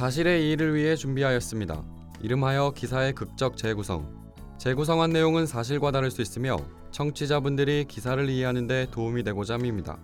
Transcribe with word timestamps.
사실의 0.00 0.46
이의를 0.46 0.74
위해 0.74 0.96
준비하였습니다. 0.96 1.84
이름하여 2.22 2.70
기사의 2.70 3.12
극적 3.12 3.58
재구성. 3.58 4.32
재구성한 4.56 5.10
내용은 5.10 5.44
사실과 5.44 5.90
다를 5.90 6.10
수 6.10 6.22
있으며 6.22 6.56
청취자분들이 6.90 7.84
기사를 7.84 8.26
이해하는 8.26 8.66
데 8.66 8.86
도움이 8.90 9.24
되고자 9.24 9.56
합니다. 9.56 9.98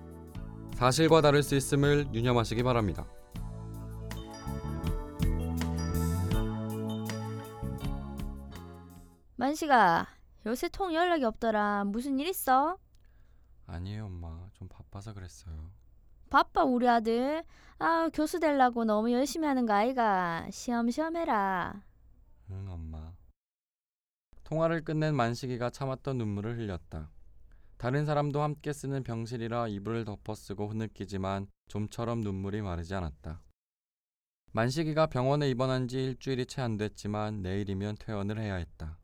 사실과 0.75 1.23
다를 1.23 1.43
수 1.43 1.55
있음을 1.55 2.09
유념하시기 2.13 2.63
바랍니다. 2.63 3.07
만식아, 9.37 10.09
요새 10.45 10.69
통 10.69 10.93
연락이 10.93 11.25
없더라. 11.25 11.85
무슨 11.85 12.19
일 12.19 12.29
있어? 12.29 12.77
아니에요, 13.67 14.05
엄마. 14.05 14.47
좀 14.53 14.69
바빠서 14.69 15.15
그랬어요. 15.15 15.55
바빠 16.29 16.65
우리 16.65 16.87
아들. 16.87 17.45
아, 17.79 18.09
교수 18.13 18.41
되려고 18.41 18.85
너무 18.85 19.13
열심히 19.13 19.47
하는 19.47 19.67
거 19.67 19.75
아이가. 19.75 20.49
시험시험 20.51 21.17
해라. 21.17 21.83
응, 22.51 22.67
엄마. 22.69 23.13
통화를 24.45 24.85
끝낸 24.85 25.15
만식이가 25.15 25.71
참았던 25.71 26.19
눈물을 26.19 26.57
흘렸다. 26.57 27.11
다른 27.77 28.07
사람도 28.07 28.41
함께 28.41 28.73
쓰는 28.73 29.03
병실이라 29.03 29.69
이불을 29.69 30.05
덮어쓰고 30.07 30.69
흐느끼지만 30.69 31.49
좀처럼 31.69 32.21
눈물이 32.23 32.63
마르지 32.63 32.95
않았다. 32.95 33.43
만식이가 34.53 35.09
병원에 35.09 35.51
입원한 35.51 35.87
지 35.87 36.03
일주일이 36.03 36.47
채 36.47 36.63
안 36.63 36.79
됐지만 36.79 37.43
내일이면 37.43 37.97
퇴원을 37.99 38.39
해야 38.39 38.55
했다. 38.55 38.99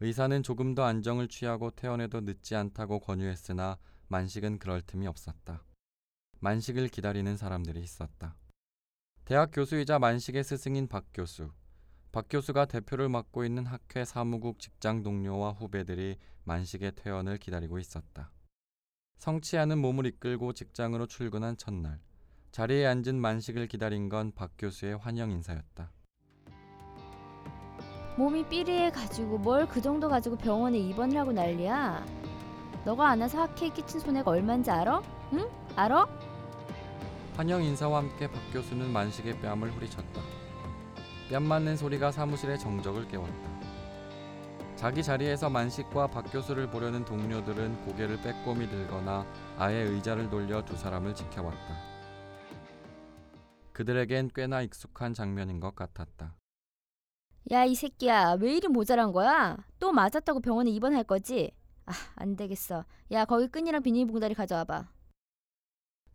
의사는 0.00 0.42
조금 0.42 0.74
더 0.74 0.84
안정을 0.84 1.28
취하고 1.28 1.70
퇴원해도 1.70 2.20
늦지 2.20 2.54
않다고 2.54 3.00
권유했으나 3.00 3.78
만식은 4.08 4.58
그럴 4.58 4.82
틈이 4.82 5.06
없었다. 5.06 5.64
만식을 6.40 6.88
기다리는 6.88 7.36
사람들이 7.36 7.80
있었다. 7.80 8.36
대학 9.24 9.50
교수이자 9.52 9.98
만식의 9.98 10.44
스승인 10.44 10.88
박 10.88 11.04
교수. 11.12 11.50
박 12.12 12.26
교수가 12.30 12.66
대표를 12.66 13.08
맡고 13.08 13.44
있는 13.44 13.66
학회 13.66 14.04
사무국 14.04 14.58
직장 14.58 15.02
동료와 15.02 15.52
후배들이 15.52 16.16
만식의 16.44 16.92
퇴원을 16.96 17.36
기다리고 17.38 17.78
있었다. 17.78 18.30
않은 19.58 19.78
몸을 19.78 20.06
이끌고 20.06 20.52
직장으로 20.54 21.06
출근한 21.06 21.56
첫날, 21.56 22.00
자리에 22.52 22.86
앉은 22.86 23.16
만식을 23.20 23.66
기다린 23.66 24.08
건 24.08 24.32
박 24.34 24.52
교수의 24.56 24.96
환영 24.96 25.30
인사였다. 25.30 25.92
몸이 28.16 28.48
삐리해 28.48 28.90
가지고 28.90 29.38
뭘 29.38 29.66
그 29.66 29.82
정도 29.82 30.08
가지고 30.08 30.36
병원에 30.36 30.78
입원을 30.78 31.18
하고 31.18 31.32
난리야. 31.32 32.06
너가 32.84 33.10
안 33.10 33.20
와서 33.20 33.42
학회에 33.42 33.68
끼친 33.70 34.00
손해가 34.00 34.30
얼마인지 34.30 34.70
알아? 34.70 35.02
응? 35.34 35.48
알아? 35.76 36.06
환영 37.38 37.62
인사와 37.62 37.98
함께 37.98 38.26
박 38.26 38.40
교수는 38.52 38.92
만식의 38.92 39.38
뺨을 39.38 39.70
후리쳤다. 39.70 40.20
뺨 41.30 41.44
맞는 41.44 41.76
소리가 41.76 42.10
사무실의 42.10 42.58
정적을 42.58 43.06
깨웠다. 43.06 43.60
자기 44.74 45.04
자리에서 45.04 45.48
만식과 45.48 46.08
박 46.08 46.22
교수를 46.32 46.68
보려는 46.68 47.04
동료들은 47.04 47.84
고개를 47.84 48.20
빼꼼히 48.22 48.68
들거나 48.68 49.24
아예 49.56 49.76
의자를 49.76 50.28
돌려 50.28 50.64
두 50.64 50.76
사람을 50.76 51.14
지켜봤다. 51.14 51.76
그들에겐 53.72 54.30
꽤나 54.34 54.62
익숙한 54.62 55.14
장면인 55.14 55.60
것 55.60 55.76
같았다. 55.76 56.34
야, 57.52 57.64
이 57.64 57.76
새끼야. 57.76 58.38
왜 58.40 58.56
이리 58.56 58.66
모자란 58.66 59.12
거야? 59.12 59.56
또 59.78 59.92
맞았다고 59.92 60.40
병원에 60.40 60.72
입원할 60.72 61.04
거지? 61.04 61.52
아, 61.86 61.92
안 62.16 62.34
되겠어. 62.34 62.84
야, 63.12 63.24
거기 63.24 63.46
끈이랑 63.46 63.84
비닐봉다리 63.84 64.34
가져와 64.34 64.64
봐. 64.64 64.88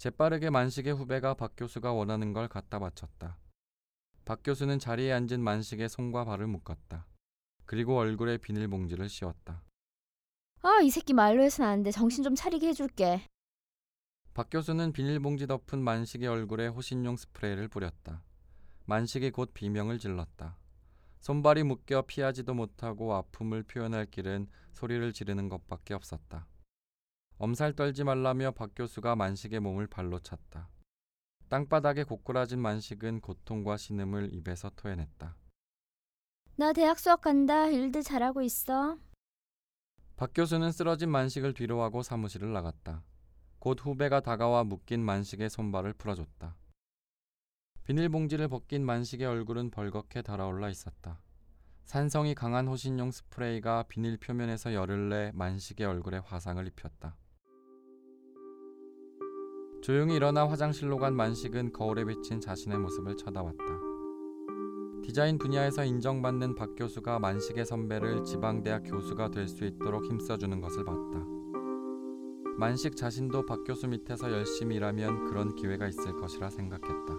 재빠르게 0.04 0.50
만식의 0.50 0.96
후배가 0.96 1.36
박 1.36 1.54
교수가 1.56 1.94
원하는 1.94 2.34
걸 2.34 2.50
갖다 2.50 2.78
바쳤다. 2.78 3.38
박 4.26 4.42
교수는 4.44 4.78
자리에 4.78 5.14
앉은 5.14 5.42
만식의 5.42 5.88
손과 5.88 6.26
발을 6.26 6.46
묶었다. 6.46 7.08
그리고 7.64 7.96
얼굴에 8.00 8.38
비닐봉지를 8.38 9.08
씌웠다. 9.08 9.64
아, 10.62 10.82
이 10.82 10.90
새끼 10.90 11.14
말로 11.14 11.42
해서는 11.42 11.72
안 11.72 11.84
돼. 11.84 11.92
정신 11.92 12.22
좀 12.22 12.36
차리게 12.36 12.68
해줄게. 12.68 13.30
박 14.34 14.50
교수는 14.52 14.92
비닐봉지 14.92 15.48
덮은 15.48 15.82
만식의 15.82 16.28
얼굴에 16.28 16.68
호신용 16.68 17.16
스프레이를 17.16 17.70
뿌렸다. 17.70 18.26
만식이 18.84 19.32
곧 19.32 19.52
비명을 19.54 20.00
질렀다. 20.00 20.58
손발이 21.22 21.64
묶여 21.64 22.02
피하지도 22.02 22.54
못하고 22.54 23.16
아픔을 23.16 23.64
표현할 23.64 24.08
길은 24.08 24.48
소리를 24.74 25.14
지르는 25.14 25.48
것밖에 25.48 25.94
없었다. 25.94 26.46
엄살 27.44 27.74
떨지 27.74 28.06
말라며 28.06 28.52
박 28.52 28.72
교수가 28.74 29.18
만식의 29.18 29.60
몸을 29.60 29.88
발로 29.88 30.18
찼다. 30.20 30.70
땅바닥에 31.50 32.06
고꾸라진 32.06 32.58
만식은 32.58 33.20
고통과 33.20 33.76
신음을 33.76 34.34
입에서 34.34 34.70
토해냈다. 34.70 35.36
나 36.56 36.72
대학 36.72 36.98
수학 36.98 37.20
간다. 37.20 37.68
일들 37.68 38.02
잘하고 38.02 38.44
있어. 38.44 38.98
박 40.16 40.32
교수는 40.34 40.72
쓰러진 40.72 41.10
만식을 41.10 41.54
뒤로하고 41.54 42.02
사무실을 42.02 42.54
나갔다. 42.54 43.04
곧 43.60 43.78
후배가 43.86 44.22
다가와 44.22 44.64
묶인 44.64 45.04
만식의 45.04 45.50
손발을 45.50 45.92
풀어줬다. 45.96 46.56
비닐봉지를 47.84 48.48
벗긴 48.48 48.86
만식의 48.86 49.28
얼굴은 49.28 49.70
벌겋게 49.72 50.22
달아올라 50.22 50.70
있었다. 50.70 51.22
산성이 51.84 52.36
강한 52.36 52.70
호신용 52.70 53.12
스프레이가 53.12 53.84
비닐 53.90 54.16
표면에서 54.16 54.74
열을 54.74 55.10
내 55.10 55.32
만식의 55.34 55.86
얼굴에 55.86 56.20
화상을 56.20 56.66
입혔다. 56.68 57.18
조용히 59.84 60.16
일어나 60.16 60.48
화장실로 60.48 60.98
간 60.98 61.14
만식은 61.14 61.74
거울에 61.74 62.06
비친 62.06 62.40
자신의 62.40 62.78
모습을 62.78 63.18
쳐다봤다. 63.18 63.66
디자인 65.04 65.38
분야에서 65.38 65.84
인정받는 65.84 66.56
박 66.56 66.74
교수가 66.78 67.20
만식의 67.20 67.66
선배를 67.66 68.24
지방대학 68.24 68.84
교수가 68.86 69.32
될 69.32 69.50
수 69.50 69.66
있도록 69.66 70.06
힘써주는 70.06 70.62
것을 70.62 70.86
봤다. 70.86 71.26
만식 72.58 72.96
자신도 72.96 73.46
박 73.46 73.66
교수 73.66 73.90
밑에서 73.90 74.32
열심히 74.32 74.78
일하면 74.78 75.26
그런 75.26 75.54
기회가 75.54 75.90
있을 75.90 76.16
것이라 76.16 76.50
생각했다. 76.50 77.14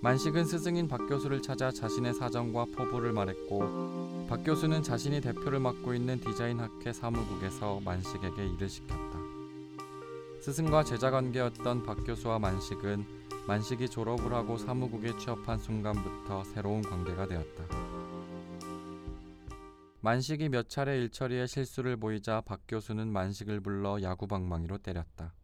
만식은 0.00 0.44
스승인 0.46 0.88
박 0.88 1.06
교수를 1.06 1.42
찾아 1.42 1.70
자신의 1.70 2.14
사정과 2.14 2.64
포부를 2.74 3.12
말했고 3.12 4.26
박 4.28 4.42
교수는 4.42 4.82
자신이 4.82 5.20
대표를 5.20 5.60
맡고 5.60 5.94
있는 5.94 6.18
디자인 6.18 6.58
학회 6.58 6.92
사무국에서 6.92 7.80
만식에게 7.84 8.48
일을 8.48 8.68
시켰다. 8.68 9.09
스승과 10.50 10.82
제자 10.82 11.12
관계였던 11.12 11.84
박 11.84 12.02
교수와 12.04 12.40
만식은 12.40 13.46
만식이 13.46 13.88
졸업을 13.88 14.34
하고 14.34 14.58
사무국에 14.58 15.16
취업한 15.16 15.60
순간부터 15.60 16.42
새로운 16.42 16.82
관계가 16.82 17.28
되었다. 17.28 17.64
만식이 20.00 20.48
몇 20.48 20.68
차례 20.68 20.98
일처리에 20.98 21.46
실수를 21.46 21.96
보이자 21.96 22.40
박 22.40 22.62
교수는 22.66 23.12
만식을 23.12 23.60
불러 23.60 24.02
야구방망이로 24.02 24.78
때렸다. 24.78 25.34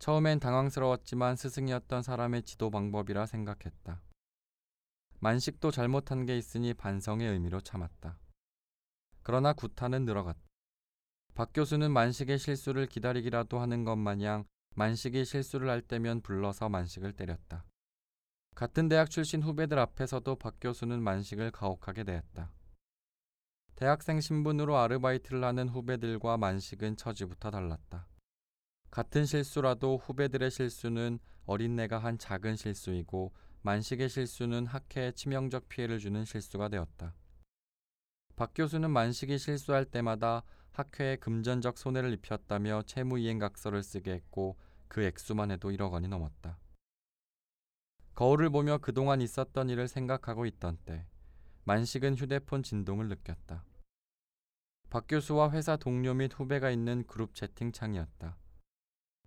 처음엔 0.00 0.40
당황스러웠지만 0.40 1.36
스승이었던 1.36 2.02
사람의 2.02 2.42
지도 2.42 2.70
방법이라 2.70 3.26
생각했다. 3.26 4.02
만식도 5.20 5.70
잘못한 5.70 6.26
게 6.26 6.36
있으니 6.36 6.74
반성의 6.74 7.30
의미로 7.30 7.60
참았다. 7.60 8.18
그러나 9.22 9.52
구타는 9.52 10.04
늘어갔다. 10.04 10.53
박 11.34 11.50
교수는 11.52 11.90
만식의 11.90 12.38
실수를 12.38 12.86
기다리기라도 12.86 13.58
하는 13.58 13.82
것 13.82 13.96
마냥 13.96 14.44
만식이 14.76 15.24
실수를 15.24 15.68
할 15.68 15.82
때면 15.82 16.20
불러서 16.20 16.68
만식을 16.68 17.12
때렸다. 17.12 17.64
같은 18.54 18.88
대학 18.88 19.10
출신 19.10 19.42
후배들 19.42 19.76
앞에서도 19.80 20.36
박 20.36 20.58
교수는 20.60 21.02
만식을 21.02 21.50
가혹하게 21.50 22.04
대했다. 22.04 22.52
대학생 23.74 24.20
신분으로 24.20 24.76
아르바이트를 24.76 25.42
하는 25.42 25.68
후배들과 25.68 26.36
만식은 26.36 26.96
처지부터 26.96 27.50
달랐다. 27.50 28.06
같은 28.92 29.26
실수라도 29.26 29.96
후배들의 29.96 30.52
실수는 30.52 31.18
어린내가 31.46 31.98
한 31.98 32.16
작은 32.16 32.54
실수이고 32.54 33.34
만식의 33.62 34.08
실수는 34.08 34.66
학회에 34.66 35.10
치명적 35.10 35.68
피해를 35.68 35.98
주는 35.98 36.24
실수가 36.24 36.68
되었다. 36.68 37.16
박 38.36 38.52
교수는 38.54 38.90
만식이 38.92 39.36
실수할 39.38 39.84
때마다 39.84 40.44
학회에 40.74 41.16
금전적 41.16 41.78
손해를 41.78 42.12
입혔다며 42.14 42.82
채무이행각서를 42.82 43.82
쓰게 43.82 44.12
했고 44.12 44.56
그 44.88 45.02
액수만 45.04 45.50
해도 45.52 45.70
1억 45.70 45.92
원이 45.92 46.08
넘었다. 46.08 46.58
거울을 48.14 48.50
보며 48.50 48.78
그동안 48.78 49.20
있었던 49.20 49.70
일을 49.70 49.88
생각하고 49.88 50.46
있던 50.46 50.78
때 50.84 51.06
만식은 51.64 52.16
휴대폰 52.16 52.62
진동을 52.62 53.08
느꼈다. 53.08 53.64
박 54.90 55.06
교수와 55.08 55.50
회사 55.52 55.76
동료 55.76 56.12
및 56.14 56.32
후배가 56.34 56.70
있는 56.70 57.04
그룹 57.06 57.34
채팅창이었다. 57.34 58.36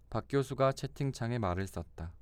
박 0.09 0.25
교수가 0.29 0.73
채팅창에 0.73 1.39
말을 1.39 1.67
썼다. 1.67 2.13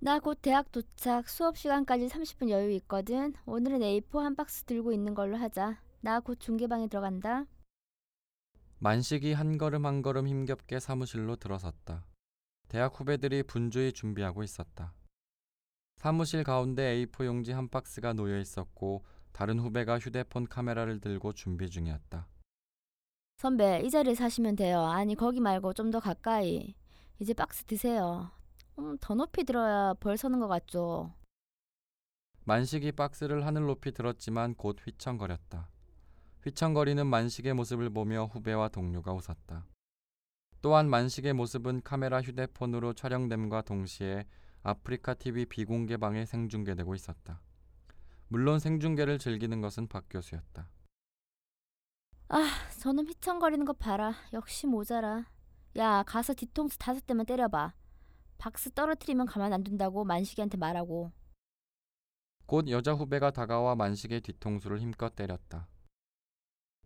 나 0.00 0.20
곧 0.20 0.38
대학 0.40 0.70
도착. 0.70 1.28
수업 1.28 1.58
시간까지 1.58 2.06
30분 2.06 2.50
여유 2.50 2.70
있거든. 2.76 3.34
오늘은 3.46 3.80
A4 3.80 4.20
한 4.20 4.36
박스 4.36 4.62
들고 4.64 4.92
있는 4.92 5.14
걸로 5.14 5.36
하자. 5.36 5.82
나 6.00 6.20
곧 6.20 6.38
중계방에 6.40 6.88
들어간다. 6.88 7.44
만식이 8.78 9.32
한 9.32 9.58
걸음 9.58 9.86
한 9.86 10.02
걸음 10.02 10.28
힘겹게 10.28 10.78
사무실로 10.78 11.36
들어섰다. 11.36 12.04
대학 12.68 12.98
후배들이 12.98 13.42
분주히 13.42 13.92
준비하고 13.92 14.42
있었다. 14.42 14.92
사무실 15.96 16.44
가운데 16.44 16.94
A4 17.06 17.24
용지 17.26 17.50
한 17.52 17.68
박스가 17.68 18.12
놓여 18.12 18.38
있었고 18.38 19.04
다른 19.32 19.58
후배가 19.58 19.98
휴대폰 19.98 20.46
카메라를 20.46 21.00
들고 21.00 21.32
준비 21.32 21.68
중이었다. 21.68 22.28
선배, 23.38 23.80
이 23.84 23.90
자리에 23.90 24.14
사시면 24.14 24.56
돼요. 24.56 24.80
아니, 24.82 25.14
거기 25.14 25.40
말고 25.40 25.72
좀 25.72 25.90
더 25.90 26.00
가까이. 26.00 26.74
이제 27.20 27.32
박스 27.34 27.64
드세요. 27.64 28.30
음, 28.78 28.96
더 29.00 29.14
높이 29.14 29.42
들어야 29.44 29.94
벌 29.94 30.16
서는 30.16 30.38
것 30.40 30.46
같죠. 30.48 31.12
만식이 32.44 32.92
박스를 32.92 33.44
하늘 33.46 33.62
높이 33.66 33.92
들었지만 33.92 34.54
곧 34.54 34.76
휘청거렸다. 34.84 35.68
휘청거리는 36.44 37.06
만식의 37.06 37.54
모습을 37.54 37.90
보며 37.90 38.24
후배와 38.26 38.68
동료가 38.68 39.12
웃었다. 39.12 39.66
또한 40.60 40.88
만식의 40.88 41.34
모습은 41.34 41.82
카메라 41.82 42.20
휴대폰으로 42.20 42.92
촬영됨과 42.92 43.62
동시에 43.62 44.26
아프리카 44.62 45.14
TV 45.14 45.46
비공개방에 45.46 46.26
생중계되고 46.26 46.94
있었다. 46.94 47.40
물론 48.28 48.58
생중계를 48.58 49.18
즐기는 49.18 49.60
것은 49.60 49.88
박 49.88 50.04
교수였다. 50.10 50.68
저놈 52.78 53.06
휘청거리는 53.06 53.64
거 53.64 53.72
봐라. 53.72 54.14
역시 54.32 54.66
모자라. 54.66 55.30
야, 55.76 56.02
가서 56.04 56.34
뒤통수 56.34 56.78
다섯 56.78 57.06
대만 57.06 57.24
때려봐. 57.24 57.72
박스 58.36 58.70
떨어뜨리면 58.70 59.26
가만 59.26 59.52
안 59.52 59.64
둔다고 59.64 60.04
만식이한테 60.04 60.58
말하고. 60.58 61.12
곧 62.46 62.68
여자 62.68 62.92
후배가 62.92 63.30
다가와 63.30 63.74
만식의 63.74 64.20
뒤통수를 64.22 64.80
힘껏 64.80 65.14
때렸다. 65.14 65.68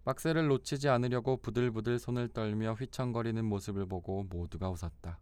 박스를 0.04 0.48
놓치지 0.48 0.88
않으려고 0.88 1.36
부들부들 1.36 1.98
손을 1.98 2.28
떨며 2.28 2.74
휘청거리는 2.74 3.44
모습을 3.44 3.86
보고 3.86 4.24
모두가 4.24 4.68
웃었다. 4.70 5.20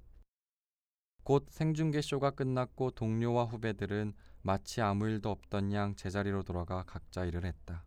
곧 1.23 1.47
생중계 1.50 2.00
쇼가 2.00 2.31
끝났고 2.31 2.91
동료와 2.93 3.44
후배들은 3.44 4.15
마치 4.43 4.81
아무 4.81 5.06
일도 5.06 5.31
없던 5.31 5.73
양 5.73 5.94
제자리로 5.94 6.43
돌아가 6.43 6.82
각자 6.85 7.25
일을 7.27 7.44
했다. 7.44 7.85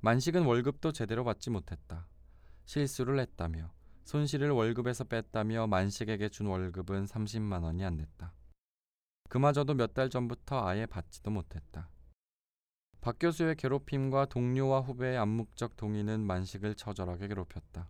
만식은 0.00 0.44
월급도 0.44 0.92
제대로 0.92 1.24
받지 1.24 1.50
못했다. 1.50 2.08
실수를 2.64 3.20
했다며 3.20 3.70
손실을 4.04 4.50
월급에서 4.50 5.04
뺐다며 5.04 5.66
만식에게 5.66 6.30
준 6.30 6.46
월급은 6.46 7.04
30만 7.04 7.62
원이 7.62 7.84
안 7.84 7.96
됐다. 7.96 8.32
그마저도 9.28 9.74
몇 9.74 9.92
달 9.92 10.08
전부터 10.08 10.66
아예 10.66 10.86
받지도 10.86 11.30
못했다. 11.30 11.90
박 13.06 13.20
교수의 13.20 13.54
괴롭힘과 13.54 14.26
동료와 14.26 14.80
후배의 14.80 15.16
암묵적 15.16 15.76
동의는 15.76 16.26
만식을 16.26 16.74
처절하게 16.74 17.28
괴롭혔다. 17.28 17.88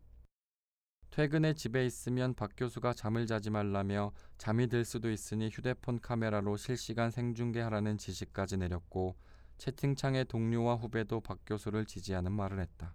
퇴근에 1.09 1.55
집에 1.55 1.87
있으면 1.87 2.35
박 2.35 2.51
교수가 2.55 2.93
잠을 2.93 3.27
자지 3.27 3.49
말라며 3.49 4.13
잠이 4.37 4.67
들 4.67 4.85
수도 4.85 5.11
있으니 5.11 5.49
휴대폰 5.49 6.01
카메라로 6.01 6.59
실시간 6.59 7.11
생중계하라는 7.11 7.97
지시까지 7.97 8.59
내렸고 8.59 9.17
채팅창에 9.57 10.25
동료와 10.25 10.75
후배도 10.75 11.23
박 11.23 11.39
교수를 11.47 11.87
지지하는 11.87 12.31
말을 12.33 12.61
했다. 12.61 12.95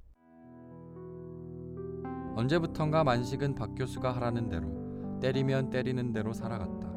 언제부턴가 2.35 3.03
만식은 3.03 3.55
박 3.55 3.73
교수가 3.73 4.15
하라는 4.17 4.47
대로 4.47 5.19
때리면 5.21 5.71
때리는 5.71 6.13
대로 6.13 6.33
살아갔다. 6.33 6.87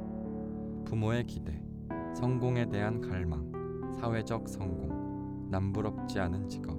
부모의 0.85 1.25
기대, 1.25 1.63
성공에 2.15 2.69
대한 2.69 3.01
갈망, 3.01 3.51
사회적 3.99 4.51
성공, 4.51 4.94
남부럽지 5.51 6.19
않은 6.21 6.49
직업. 6.49 6.79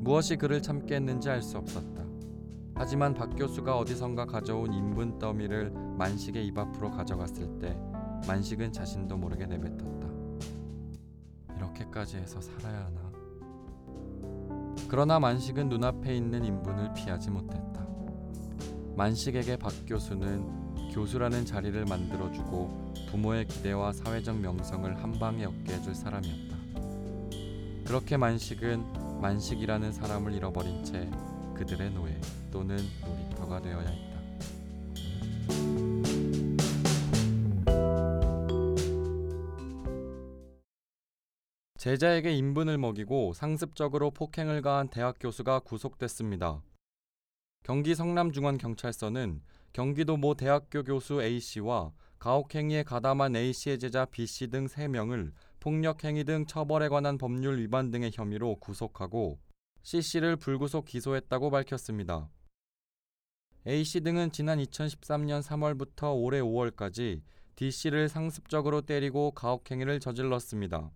무엇이 0.00 0.36
그를 0.36 0.62
참게 0.62 0.96
했는지 0.96 1.28
알 1.28 1.42
수 1.42 1.58
없었다. 1.58 2.04
하지만 2.74 3.12
박 3.12 3.34
교수가 3.36 3.76
어디선가 3.76 4.26
가져온 4.26 4.72
인분 4.72 5.18
더미를 5.18 5.70
만식의 5.70 6.46
입 6.46 6.56
앞으로 6.56 6.90
가져갔을 6.90 7.58
때 7.58 7.76
만식은 8.26 8.72
자신도 8.72 9.16
모르게 9.16 9.46
내뱉었다. 9.46 10.08
이렇게까지 11.56 12.18
해서 12.18 12.40
살아야 12.40 12.86
하나? 12.86 13.08
그러나 14.88 15.18
만식은 15.18 15.68
눈앞에 15.68 16.16
있는 16.16 16.44
인분을 16.44 16.94
피하지 16.94 17.30
못했다. 17.30 17.86
만식에게 18.96 19.56
박 19.56 19.72
교수는 19.86 20.90
교수라는 20.92 21.44
자리를 21.44 21.84
만들어주고 21.84 22.94
부모의 23.10 23.46
기대와 23.46 23.92
사회적 23.92 24.38
명성을 24.38 25.02
한 25.02 25.12
방에 25.12 25.44
얻게 25.44 25.74
해줄 25.74 25.94
사람이었다. 25.94 26.57
그렇게 27.88 28.18
만식은 28.18 29.22
만식이라는 29.22 29.92
사람을 29.92 30.34
잃어버린 30.34 30.84
채 30.84 31.08
그들의 31.54 31.90
노예 31.92 32.20
또는 32.50 32.76
놀이터가 33.00 33.62
되어야 33.62 33.88
했다. 33.88 34.18
제자에게 41.78 42.34
인분을 42.34 42.76
먹이고 42.76 43.32
상습적으로 43.32 44.10
폭행을 44.10 44.60
가한 44.60 44.88
대학 44.88 45.16
교수가 45.18 45.60
구속됐습니다. 45.60 46.60
경기 47.64 47.94
성남중앙경찰서는 47.94 49.40
경기도 49.72 50.18
모 50.18 50.34
대학교 50.34 50.82
교수 50.82 51.22
A씨와 51.22 51.92
가혹행위에 52.18 52.82
가담한 52.82 53.34
A씨의 53.34 53.78
제자 53.78 54.04
B씨 54.04 54.48
등 54.48 54.66
3명을 54.66 55.32
폭력행위 55.68 56.24
등 56.24 56.46
처벌에 56.46 56.88
관한 56.88 57.18
법률 57.18 57.58
위반 57.58 57.90
등의 57.90 58.10
혐의로 58.14 58.56
구속하고 58.56 59.38
C씨를 59.82 60.36
불구속 60.36 60.86
기소했다고 60.86 61.50
밝혔습니다. 61.50 62.30
A씨 63.66 64.00
등은 64.00 64.32
지난 64.32 64.60
2013년 64.60 65.42
3월부터 65.42 66.16
올해 66.16 66.40
5월까지 66.40 67.20
D씨를 67.56 68.08
상습적으로 68.08 68.80
때리고 68.80 69.32
가혹행위를 69.32 70.00
저질렀습니다. 70.00 70.90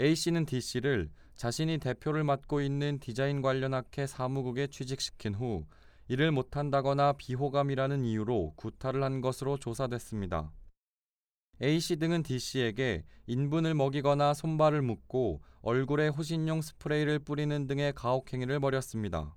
A씨는 0.00 0.46
D씨를 0.46 1.10
자신이 1.34 1.76
대표를 1.76 2.24
맡고 2.24 2.62
있는 2.62 2.98
디자인 2.98 3.42
관련 3.42 3.74
학회 3.74 4.06
사무국에 4.06 4.68
취직시킨 4.68 5.34
후 5.34 5.66
일을 6.08 6.32
못한다거나 6.32 7.12
비호감이라는 7.12 8.06
이유로 8.06 8.54
구타를 8.56 9.02
한 9.02 9.20
것으로 9.20 9.58
조사됐습니다. 9.58 10.50
A씨 11.62 11.96
등은 11.96 12.22
D씨에게 12.22 13.04
인분을 13.26 13.74
먹이거나 13.74 14.32
손발을 14.32 14.80
묶고 14.80 15.42
얼굴에 15.60 16.08
호신용 16.08 16.62
스프레이를 16.62 17.18
뿌리는 17.18 17.66
등의 17.66 17.92
가혹행위를 17.92 18.60
벌였습니다. 18.60 19.36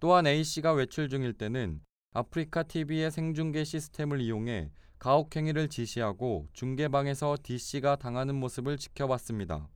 또한 0.00 0.26
A씨가 0.26 0.72
외출 0.72 1.08
중일 1.08 1.32
때는 1.32 1.80
아프리카 2.12 2.64
TV의 2.64 3.10
생중계 3.10 3.62
시스템을 3.62 4.20
이용해 4.20 4.70
가혹행위를 4.98 5.68
지시하고 5.68 6.48
중계방에서 6.52 7.36
D씨가 7.42 7.96
당하는 7.96 8.34
모습을 8.34 8.76
지켜봤습니다. 8.76 9.68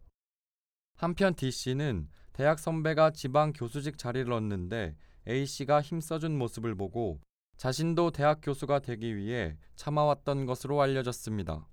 한편 0.97 1.35
D씨는 1.35 2.09
대학 2.33 2.59
선배가 2.59 3.13
지방 3.13 3.53
교수직 3.53 3.97
자리를 3.97 4.31
얻는데 4.33 4.97
A씨가 5.29 5.83
힘써준 5.83 6.37
모습을 6.37 6.75
보고 6.75 7.21
자신도 7.61 8.13
대학 8.13 8.41
교수가 8.43 8.79
되기 8.79 9.15
위해 9.19 9.55
참아왔던 9.77 10.47
것으로 10.47 10.81
알려졌습니다. 10.81 11.67